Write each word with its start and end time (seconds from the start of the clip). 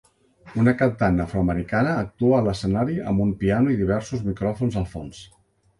Una 0.61 0.71
cantant 0.77 1.21
afroamericana 1.25 1.91
actua 2.05 2.39
a 2.41 2.41
l'escenari 2.49 2.99
amb 3.13 3.25
un 3.27 3.37
piano 3.45 3.77
i 3.77 3.79
diversos 3.85 4.29
micròfons 4.33 4.85
al 4.85 4.95
fons. 4.97 5.27